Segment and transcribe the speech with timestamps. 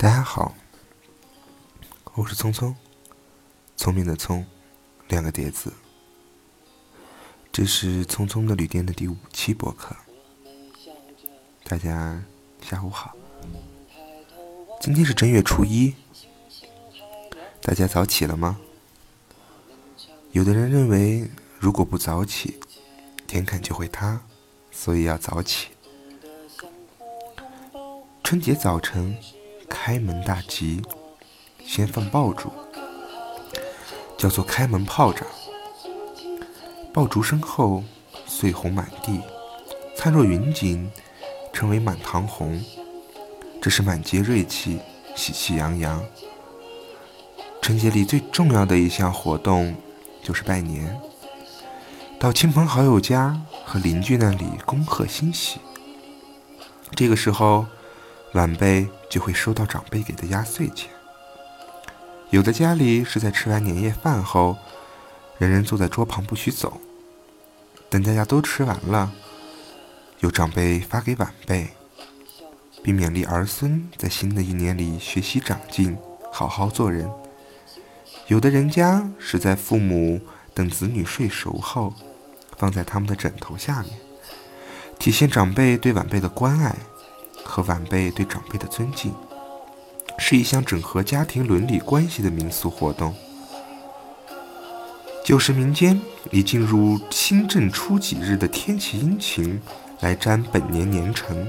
[0.00, 0.54] 大家好，
[2.14, 2.74] 我是聪聪，
[3.76, 4.46] 聪明的聪，
[5.08, 5.70] 两个叠字。
[7.52, 9.94] 这是聪聪的旅店的第五期博客，
[11.64, 12.18] 大家
[12.62, 13.14] 下午好。
[14.80, 15.94] 今天是正月初一，
[17.60, 18.58] 大家早起了吗？
[20.32, 22.58] 有的人认为，如果不早起，
[23.26, 24.18] 天坎就会塌，
[24.70, 25.68] 所以要早起。
[28.24, 29.14] 春节早晨。
[29.70, 30.82] 开门大吉，
[31.64, 32.50] 先放爆竹，
[34.18, 35.24] 叫做开门炮仗。
[36.92, 37.84] 爆竹声后，
[38.26, 39.20] 碎红满地，
[39.96, 40.90] 灿若云锦，
[41.52, 42.62] 称为满堂红。
[43.62, 44.80] 这是满街瑞气，
[45.14, 46.04] 喜气洋洋。
[47.62, 49.74] 春节里最重要的一项活动
[50.22, 51.00] 就是拜年，
[52.18, 55.60] 到亲朋好友家和邻居那里恭贺新喜。
[56.96, 57.64] 这个时候。
[58.32, 60.90] 晚辈就会收到长辈给的压岁钱。
[62.30, 64.56] 有的家里是在吃完年夜饭后，
[65.38, 66.80] 人人坐在桌旁不许走，
[67.88, 69.10] 等大家都吃完了，
[70.20, 71.70] 由长辈发给晚辈，
[72.84, 75.98] 并勉励儿孙在新的一年里学习长进，
[76.32, 77.10] 好好做人。
[78.28, 80.20] 有的人家是在父母
[80.54, 81.92] 等子女睡熟后，
[82.56, 83.98] 放在他们的枕头下面，
[85.00, 86.76] 体现长辈对晚辈的关爱。
[87.44, 89.12] 和晚辈对长辈的尊敬，
[90.18, 93.14] 是一项整合家庭伦理关系的民俗活动。
[95.24, 99.60] 旧时民间以进入新正初几日的天气阴晴
[100.00, 101.46] 来占本年年成。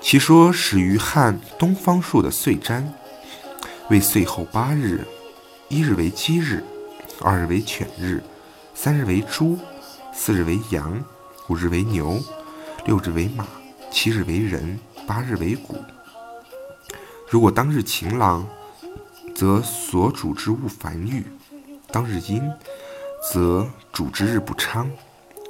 [0.00, 2.92] 其说始于汉东方朔的岁占，
[3.88, 5.06] 为岁后八日：
[5.68, 6.62] 一日为鸡日，
[7.20, 8.22] 二日为犬日，
[8.74, 9.58] 三日为猪，
[10.12, 11.02] 四日为羊，
[11.48, 12.20] 五日为牛，
[12.84, 13.46] 六日为马。
[13.92, 15.76] 七日为人，八日为谷。
[17.28, 18.48] 如果当日晴朗，
[19.34, 21.22] 则所主之物繁育；
[21.92, 22.42] 当日阴，
[23.30, 24.90] 则主之日不昌。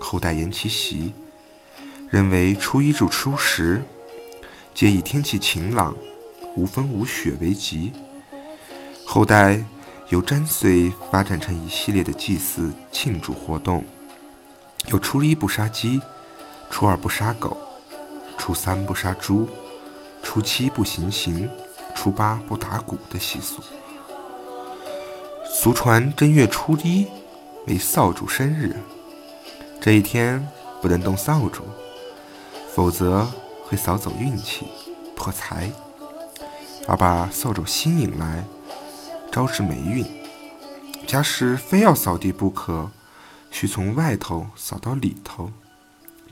[0.00, 1.14] 后代言其习，
[2.10, 3.80] 认为初一至初十，
[4.74, 5.96] 皆以天气晴朗、
[6.56, 7.92] 无风无雪为吉。
[9.06, 9.64] 后代
[10.08, 13.84] 由占岁发展成一系列的祭祀庆祝活动，
[14.88, 16.00] 有初一不杀鸡，
[16.70, 17.56] 初二不杀狗。
[18.42, 19.48] 初三不杀猪，
[20.20, 21.48] 初七不行刑，
[21.94, 23.62] 初八不打鼓的习俗。
[25.48, 27.06] 俗传正月初一
[27.68, 28.74] 为扫帚生日，
[29.80, 30.44] 这一天
[30.80, 31.62] 不能动扫帚，
[32.74, 33.28] 否则
[33.62, 34.66] 会扫走运气、
[35.14, 35.70] 破财；
[36.88, 38.44] 而把扫帚吸引来，
[39.30, 40.04] 招致霉运。
[41.06, 42.90] 假使非要扫地不可，
[43.52, 45.52] 需从外头扫到里头。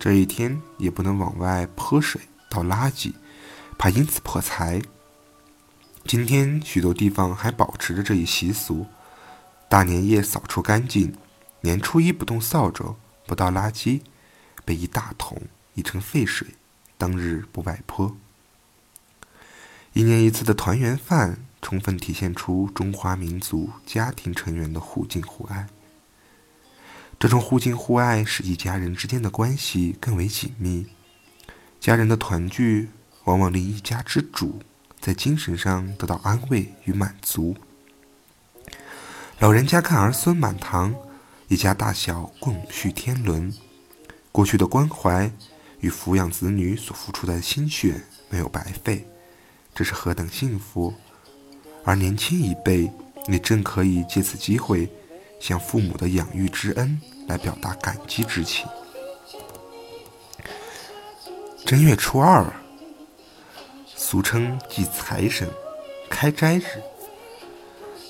[0.00, 3.12] 这一天也不能往外泼水、倒垃圾，
[3.76, 4.80] 怕因此破财。
[6.06, 8.86] 今天许多地方还保持着这一习俗：
[9.68, 11.14] 大年夜扫除干净，
[11.60, 12.96] 年初一不动扫帚、
[13.26, 14.00] 不倒垃圾，
[14.64, 15.42] 备一大桶
[15.74, 16.48] 已成废水，
[16.96, 18.16] 当日不外泼。
[19.92, 25.68] 一年一次的团圆饭，充分体现出中华民族家庭成员的互敬互爱。
[27.20, 30.86] 这种互敬互爱使一家人之间的关系更为紧密，
[31.78, 32.88] 家人的团聚
[33.24, 34.60] 往往令一家之主
[34.98, 37.54] 在精神上得到安慰与满足。
[39.38, 40.94] 老人家看儿孙满堂，
[41.48, 43.52] 一家大小共叙天伦，
[44.32, 45.30] 过去的关怀
[45.80, 49.06] 与抚养子女所付出的心血没有白费，
[49.74, 50.94] 这是何等幸福！
[51.84, 52.90] 而年轻一辈
[53.28, 54.90] 也正可以借此机会。
[55.40, 58.68] 向父母的养育之恩来表达感激之情。
[61.64, 62.44] 正月初二，
[63.96, 65.48] 俗称祭财神、
[66.08, 66.64] 开斋日。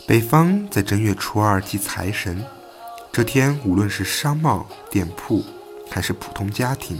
[0.06, 2.44] 北方在正月初二祭财神，
[3.12, 5.44] 这天无论是商贸店铺
[5.88, 6.98] 还是普通家庭，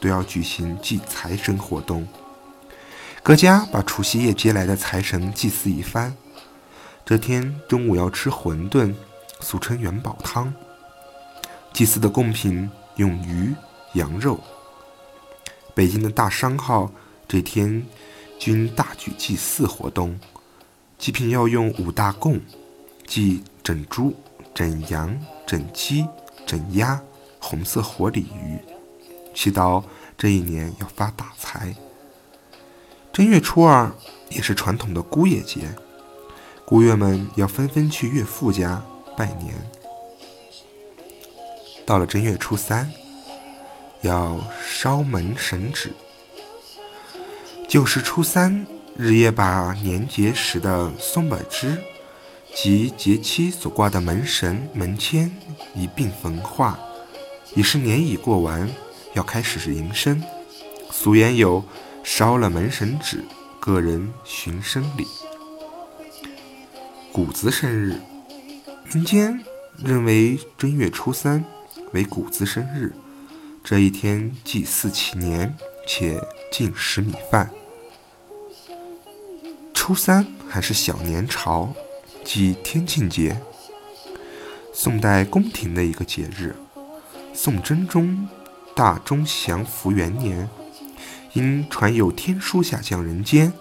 [0.00, 2.06] 都要举行祭财神活动。
[3.22, 6.14] 各家把除夕夜接来的财神祭祀一番。
[7.04, 8.94] 这天中午要吃馄饨。
[9.40, 10.52] 俗称元宝汤。
[11.72, 13.52] 祭祀的贡品用鱼、
[13.94, 14.38] 羊肉。
[15.74, 16.88] 北京的大商号
[17.26, 17.84] 这天
[18.38, 20.18] 均大举祭祀活动，
[20.98, 22.40] 祭品要用五大贡，
[23.06, 24.14] 即整猪、
[24.54, 26.06] 整羊、整鸡、
[26.46, 27.00] 整鸭、
[27.40, 28.56] 红色活鲤鱼，
[29.34, 29.82] 祈祷
[30.16, 31.74] 这一年要发大财。
[33.12, 33.90] 正月初二
[34.28, 35.74] 也是传统的姑爷节，
[36.64, 38.80] 姑爷们要纷纷去岳父家。
[39.16, 39.54] 拜年，
[41.86, 42.90] 到了正月初三，
[44.02, 45.92] 要烧门神纸。
[47.68, 48.66] 旧时初三
[48.96, 51.80] 日夜把年节时的松柏枝
[52.54, 55.30] 及节期所挂的门神、门签
[55.74, 56.78] 一并焚化，
[57.54, 58.68] 已是年已过完，
[59.14, 60.22] 要开始迎生。
[60.90, 61.64] 俗言有
[62.02, 63.24] “烧了门神纸，
[63.60, 65.06] 个人寻生礼”。
[67.12, 68.00] 谷子生日，
[68.92, 69.42] 民间
[69.82, 71.44] 认为正月初三
[71.92, 72.92] 为谷子生日，
[73.64, 76.20] 这一天祭祀祈年，且
[76.52, 77.50] 禁食米饭。
[79.72, 81.74] 初三还是小年朝，
[82.24, 83.40] 即天庆节，
[84.72, 86.54] 宋代宫廷的一个节日。
[87.32, 88.28] 宋真宗
[88.76, 90.48] 大中祥符元年，
[91.32, 93.52] 因传有天书下降人间，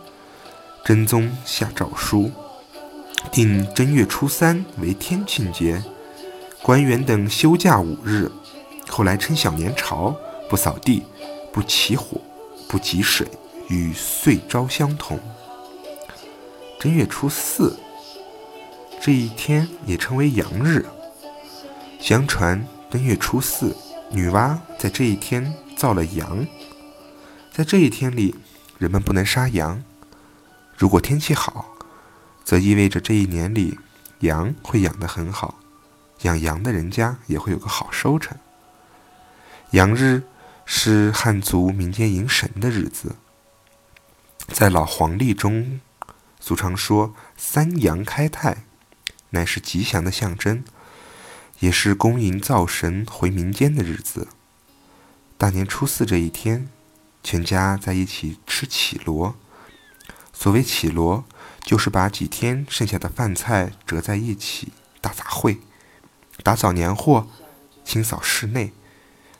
[0.86, 2.32] 真宗下诏书，
[3.32, 5.84] 定正月初三为天庆节，
[6.62, 8.32] 官员等休假五日。
[8.88, 10.16] 后来称小年朝，
[10.50, 11.04] 不扫地，
[11.52, 12.22] 不起火，
[12.68, 13.28] 不汲水，
[13.70, 15.20] 与岁朝相同。
[16.80, 17.80] 正月初四
[19.02, 20.86] 这一天也称为阳日。
[22.00, 23.76] 相传正月初四，
[24.12, 26.46] 女娲在这一天造了羊。
[27.52, 28.36] 在这一天里，
[28.78, 29.84] 人们不能杀羊。
[30.78, 31.73] 如果天气好，
[32.44, 33.78] 则意味着这一年里
[34.20, 35.60] 羊会养得很好，
[36.22, 38.38] 养羊的人家也会有个好收成。
[39.72, 40.24] 阳日
[40.66, 43.16] 是汉族民间迎神的日子，
[44.48, 45.80] 在老黄历中。
[46.40, 48.66] 俗常说“三阳开泰”，
[49.32, 50.66] 乃是吉祥的象征，
[51.60, 54.28] 也是恭迎灶神回民间的日子。
[55.38, 56.68] 大年初四这一天，
[57.24, 59.36] 全家在一起吃绮罗。
[60.34, 61.24] 所谓绮罗，
[61.64, 64.72] 就是把几天剩下的饭菜折在一起，
[65.02, 65.58] 大杂烩，
[66.44, 67.28] 打扫年货，
[67.84, 68.72] 清扫室内，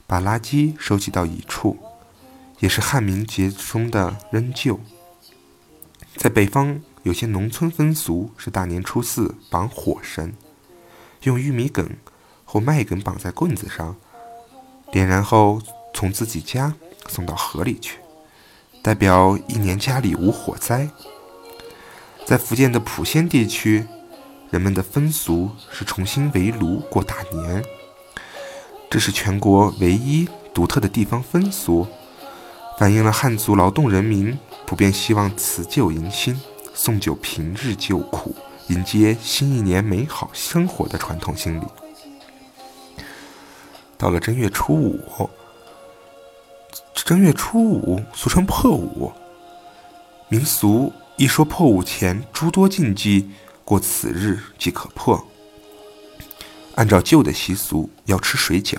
[0.08, 1.78] 把垃圾收集到一处，
[2.60, 4.80] 也是汉民节中的扔旧。
[6.16, 6.82] 在北方。
[7.04, 10.34] 有些农村风俗是大年初四绑火神，
[11.24, 11.98] 用玉米梗
[12.46, 13.98] 或麦梗绑在棍子上，
[14.90, 15.62] 点燃后
[15.94, 16.74] 从自己家
[17.10, 18.00] 送到河里去，
[18.82, 20.90] 代表一年家里无火灾。
[22.34, 23.86] 在福建的莆仙地区，
[24.50, 27.64] 人们的风俗是重新围炉过大年，
[28.90, 31.86] 这是全国唯一独特的地方风俗，
[32.80, 34.36] 反映了汉族劳动人民
[34.66, 36.36] 普遍希望辞旧迎新。
[36.74, 38.36] 送酒平日旧苦，
[38.70, 41.66] 迎接新一年美好生活的传统心理。
[43.96, 45.30] 到了正月初五，
[46.96, 49.12] 正月初五俗称破五，
[50.30, 53.30] 民俗一说破五前诸多禁忌，
[53.64, 55.28] 过此日即可破。
[56.76, 58.78] 按照旧的习俗，要吃水饺。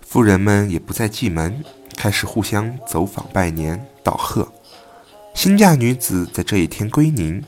[0.00, 1.64] 富人们也不再祭门，
[1.96, 4.52] 开始互相走访拜年道贺。
[5.34, 7.44] 新嫁女子在这一天归宁。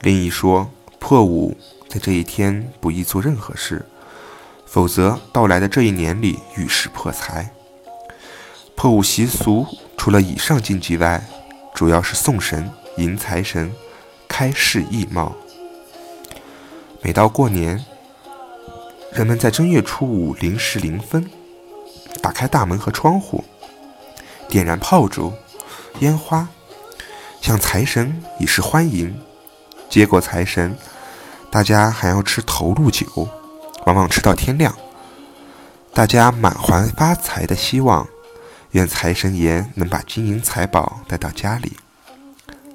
[0.00, 1.56] 另一说，破五
[1.88, 3.86] 在这一天不宜做任何事，
[4.66, 7.52] 否则到来的这一年里遇事破财。
[8.74, 9.66] 破五习俗
[9.96, 11.24] 除了以上禁忌外，
[11.78, 13.72] 主要是送神、迎财神、
[14.26, 15.32] 开市义贸。
[17.02, 17.86] 每到过年，
[19.12, 21.30] 人们在正月初五零时零分，
[22.20, 23.44] 打开大门和窗户，
[24.48, 25.32] 点燃炮竹。
[26.00, 26.48] 烟花，
[27.40, 29.16] 向财神以示欢迎。
[29.88, 30.76] 接过财神，
[31.48, 33.06] 大家还要吃头路酒，
[33.86, 34.74] 往往吃到天亮。
[35.94, 38.08] 大家满怀发财的希望，
[38.72, 41.72] 愿财神爷能把金银财宝带到家里，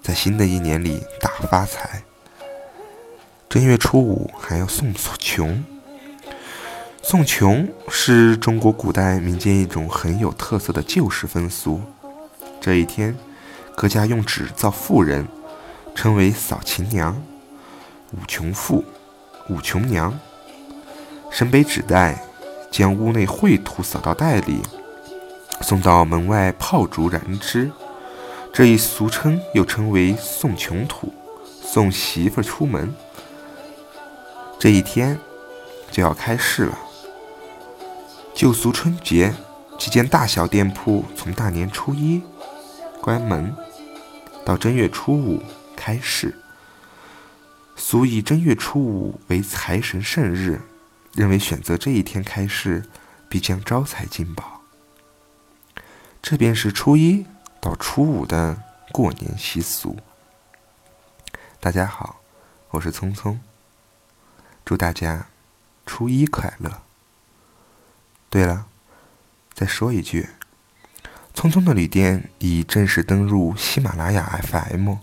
[0.01, 2.01] 在新的一年里大发财。
[3.47, 5.63] 正月初五还要送穷。
[7.03, 11.79] 送穷是中国古代民间一种很有特色的旧式风俗。
[12.59, 13.15] 这一天，
[13.75, 15.27] 各家用纸造妇人，
[15.93, 17.21] 称为扫秦娘、
[18.13, 18.83] 五穷妇、
[19.47, 20.17] 五穷娘。
[21.29, 22.23] 身背纸袋，
[22.71, 24.59] 将屋内秽土扫到袋里，
[25.63, 27.71] 送到门外炮竹燃之。
[28.53, 31.11] 这一俗称又称为送穷土、
[31.63, 32.93] 送媳妇出门。
[34.59, 35.17] 这一天
[35.89, 36.77] 就要开市了。
[38.35, 39.33] 旧俗春节
[39.79, 42.21] 期间，大小店铺从大年初一。
[43.01, 43.55] 关门，
[44.45, 45.41] 到正月初五
[45.75, 46.35] 开市。
[47.75, 50.61] 俗以正月初五为财神圣日，
[51.13, 52.83] 认为选择这一天开市，
[53.27, 54.52] 必将招财进宝。
[56.23, 57.25] 这便是初一
[57.59, 58.63] 到初五的
[58.93, 59.97] 过年习俗。
[61.59, 62.21] 大家好，
[62.69, 63.41] 我是聪聪，
[64.63, 65.27] 祝大家
[65.85, 66.81] 初一快乐。
[68.29, 68.67] 对了，
[69.53, 70.29] 再说一句。
[71.35, 74.95] 匆匆的旅店已正式登入喜马拉雅 FM，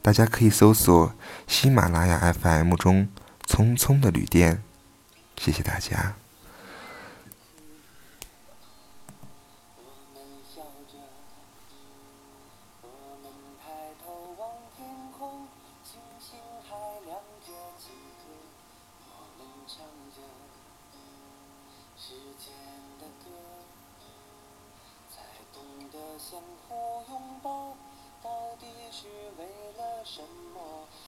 [0.00, 1.12] 大家可以搜索
[1.48, 3.08] 喜马拉雅 FM 中
[3.44, 4.62] “匆匆的旅店”。
[5.36, 6.14] 谢谢大家。